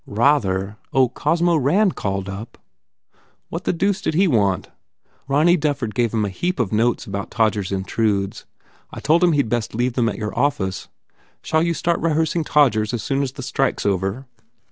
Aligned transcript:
"Ra 0.07 0.39
ther! 0.39 0.77
Oh, 0.91 1.09
Cosmo 1.09 1.57
Rand 1.57 1.95
called 1.95 2.27
up." 2.27 2.57
"What 3.49 3.65
the 3.65 3.71
deuce 3.71 4.01
did 4.01 4.15
he 4.15 4.27
want?" 4.27 4.69
"Ronny 5.27 5.55
Dufford 5.57 5.93
gave 5.93 6.11
him 6.11 6.25
a 6.25 6.29
heap 6.29 6.59
of 6.59 6.71
notes 6.71 7.05
about 7.05 7.29
Todgers 7.29 7.71
Intrudes. 7.71 8.45
I 8.91 8.99
told 8.99 9.23
him 9.23 9.33
he 9.33 9.43
d 9.43 9.49
best 9.49 9.75
leave 9.75 9.93
them 9.93 10.09
at 10.09 10.17
your 10.17 10.35
office. 10.35 10.87
Shall 11.43 11.61
you 11.61 11.75
start 11.75 11.99
re 12.01 12.13
hearsing 12.15 12.43
Todgers 12.43 12.95
as 12.95 13.03
soon 13.03 13.21
as 13.21 13.33
the 13.33 13.43
strike 13.43 13.79
s 13.79 13.85
over?" 13.85 14.25